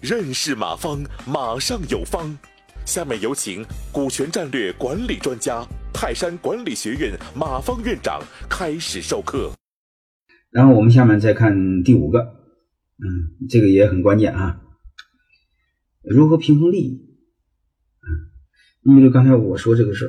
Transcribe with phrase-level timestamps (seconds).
[0.00, 2.38] 认识马方，马上有方。
[2.86, 3.62] 下面有请
[3.92, 9.52] 股权战略管理专家、泰山管理学院马方院长开始授课。
[10.50, 14.62] 然后我们下面再看第五个，嗯，这个也很关键啊，
[16.02, 17.18] 如何平衡利益？
[18.00, 18.32] 嗯，
[18.80, 20.06] 你比如刚才我说这个事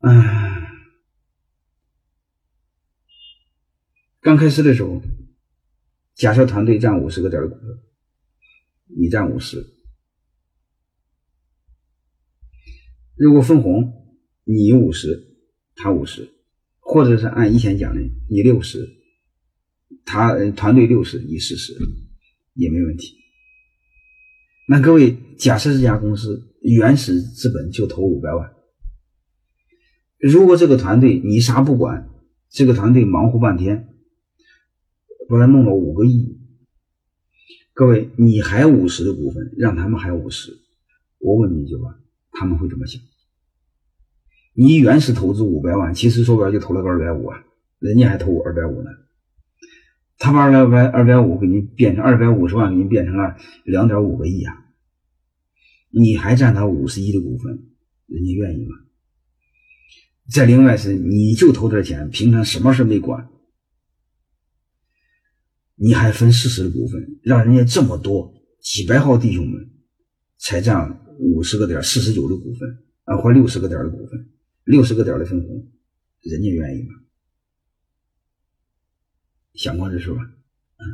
[0.00, 0.39] 儿，
[4.20, 5.00] 刚开始的时候，
[6.14, 7.78] 假设团队占五十个点的股份，
[8.86, 9.64] 你占五十，
[13.16, 13.92] 如果分红，
[14.44, 15.36] 你五十，
[15.74, 16.28] 他五十。
[16.92, 18.96] 或者是按以前讲的，你六十，
[20.04, 21.72] 他团队六十，你四十，
[22.54, 23.14] 也没问题。
[24.66, 28.52] 那各位，假设这家公司原始资本就投五百万，
[30.18, 32.10] 如果这个团队你啥不管，
[32.48, 33.94] 这个团队忙活半天，
[35.30, 36.40] 后来弄了五个亿，
[37.72, 40.58] 各位你还五十的股份，让他们还五十，
[41.20, 41.94] 我问你一句话，
[42.32, 43.00] 他们会怎么想？
[44.54, 47.44] 你原始投资五百万，其实说白了就投了个二百五啊，
[47.78, 48.90] 人家还投我二百五呢。
[50.18, 54.66] 他把二百二百五给你变成二百五十万，给你变成了两点五个亿啊！
[55.90, 57.52] 你还占他五十亿的股份，
[58.06, 58.74] 人家愿意吗？
[60.28, 63.30] 再另外是，你就投点钱，平常什么事没管，
[65.82, 69.58] 你还分四十的股份，让人家这么多几百号弟兄们
[70.36, 72.68] 才占五十个点，四十九的股份
[73.04, 74.28] 啊，或六十个点的股份。
[74.64, 75.66] 六十个点的分红，
[76.20, 76.88] 人家愿意吗？
[79.54, 80.20] 想过这事吧？
[80.78, 80.84] 嗯，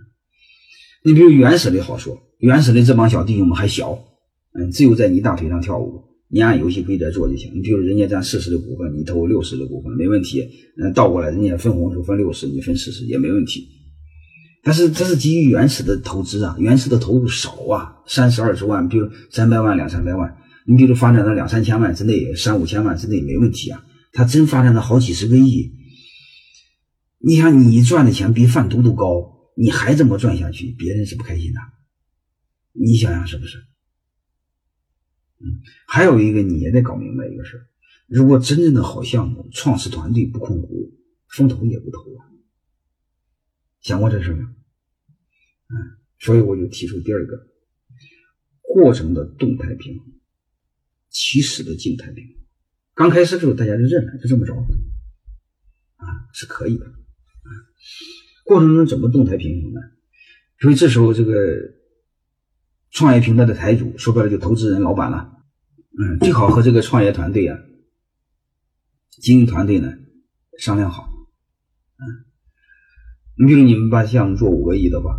[1.03, 3.99] 你比如原始的好说，原始的这帮小弟兄们还小，
[4.53, 7.53] 嗯，只有在你大腿上跳舞，你按游戏规则做就行。
[7.57, 10.49] 你比如人家占四十的股份，你投六十的股份没问题。
[10.79, 13.69] 嗯，倒过来人家分红就分六十，你分四十也没问题。
[14.67, 20.37] 但是这是基于原始的投资啊，原始的投入少啊，三十二十万，比如三百万两三百万。
[20.67, 23.87] 你比如发展到两三千万之内，三五千万之内没问题啊。
[24.13, 25.73] 他真发展到好几十个亿，
[27.19, 31.61] 你想你赚的钱比贩毒都高，你还这么赚下去，别人是不开心的。
[32.73, 33.59] 你想想是不是？
[35.39, 37.69] 嗯，还有一个你也得搞明白一个事：
[38.09, 40.93] 如果真正的好项目，创始团队不控股，
[41.29, 42.27] 风投也不投啊。
[43.81, 44.49] 想过这事没有？
[45.69, 47.47] 嗯，所以我就提出第二个
[48.63, 50.13] 过程的动态平衡。
[51.09, 52.35] 起始的静态平衡，
[52.95, 54.55] 刚开始的时候大家就认了，就这么着
[55.97, 57.51] 啊，是可以的啊。
[58.45, 59.81] 过程中怎么动态平衡呢？
[60.61, 61.33] 所以这时候这个
[62.91, 65.43] 创业平台的台主说白了就投资人、老板了，
[65.99, 67.59] 嗯，最好和这个创业团队啊、
[69.11, 69.93] 经营团队呢
[70.59, 71.09] 商量好，
[71.97, 72.05] 嗯，
[73.39, 75.19] 你比如你们把项目做五个亿的话，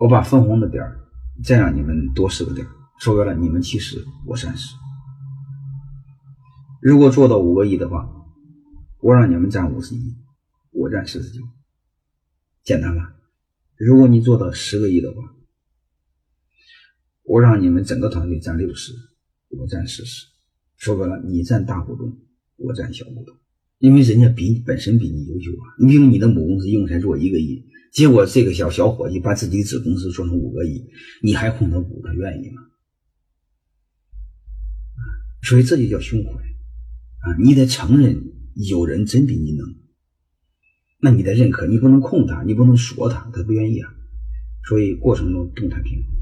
[0.00, 0.98] 我把分红的点儿
[1.44, 2.70] 再让你们多十个点儿。
[2.98, 4.74] 说白了，你们七十，我三十。
[6.80, 8.10] 如果做到五个亿的话，
[9.00, 10.16] 我让你们占五十亿，
[10.70, 11.42] 我占四十九，
[12.62, 13.14] 简单吧？
[13.76, 15.34] 如果你做到十个亿的话，
[17.24, 18.94] 我让你们整个团队占六十，
[19.50, 20.28] 我占四十。
[20.78, 22.16] 说白了，你占大股东，
[22.56, 23.36] 我占小股东，
[23.80, 25.64] 因为人家比你本身比你优秀啊。
[25.80, 30.84] 你比如你的母公司用才做一个亿，结果这个小小伙计把自己的子公司做成五个亿，
[31.22, 32.62] 你还控他股，他愿意吗？
[35.42, 37.36] 所以这就叫胸怀啊！
[37.42, 38.22] 你得承认
[38.54, 39.66] 有人真比你能，
[41.00, 43.90] 那你得认可，你不能控他，你不能说他，他不愿意啊。
[44.68, 46.12] 所以过程中动态平衡，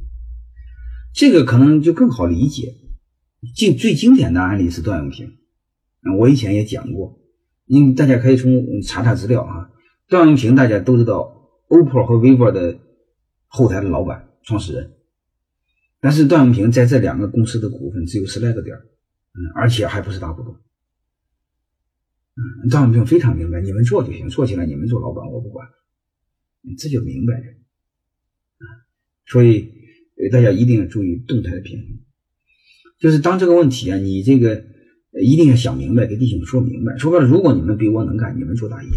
[1.13, 2.77] 这个可能就更好理解。
[3.57, 5.33] 经最经典的案例是段永平，
[6.19, 7.21] 我以前也讲过，
[7.69, 9.71] 你大家可以从查查资料啊。
[10.09, 12.81] 段永平大家都知道，OPPO 和 vivo 的
[13.47, 14.97] 后台的老板、创始人，
[16.01, 18.75] 但是段永平在这两个公司的股份只有十来个点。
[18.77, 20.57] 嗯，而且还不是大股东。
[22.37, 25.69] 嗯，段永平非常明白，你们做就行，做起来你们做老板，我不管。
[26.79, 27.45] 这就明白了。
[28.59, 28.65] 啊，
[29.27, 29.73] 所以
[30.33, 31.99] 大家一定要注意动态的平衡。
[32.99, 34.65] 就是当这个问题啊，你这个
[35.13, 36.97] 一定要想明白，给弟兄们说明白。
[36.99, 38.89] 说白了，如果你们比我能干，你们做大爷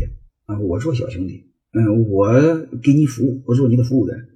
[0.46, 1.46] 啊，我做小兄弟。
[1.74, 4.28] 嗯，我给你服务，我做你的服务员。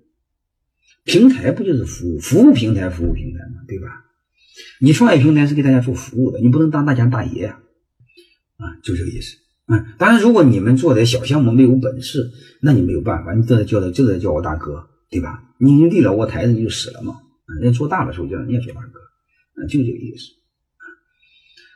[1.03, 3.87] 平台不就是服务服务平台，服务平台嘛，对吧？
[4.79, 7.59] 你创业平台是给大家做服务的，你不能当大家大爷啊！
[8.57, 9.35] 啊，就这个意思。
[9.67, 12.31] 嗯，当然，如果你们做的小项目没有本事，
[12.61, 15.43] 那你没有办法，你这叫他，就得叫我大哥，对吧？
[15.59, 17.15] 你立了我台子，你就死了嘛。
[17.59, 18.99] 人家做大的时候叫人家做大哥，
[19.61, 20.31] 啊，就这个意思。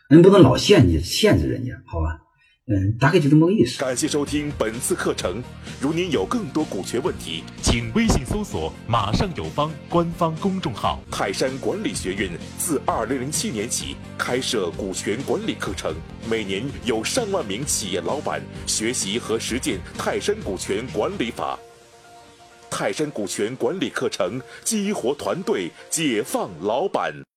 [0.09, 2.19] 人不能老限制限制人家，好吧？
[2.65, 3.79] 嗯，大概就这么个意思。
[3.79, 5.39] 感谢收听本次课程。
[5.79, 10.99] 如您有更多股权问题，请微信搜索“马上有方”官方公众号。
[11.11, 12.27] 泰山管理学院
[12.57, 15.93] 自二零零七年起开设股权管理课程，
[16.27, 21.59] 每年有上万名企业老板学习和实践泰山股权管理法。
[22.71, 27.13] 泰山股权管理课程激活团队，解放老板。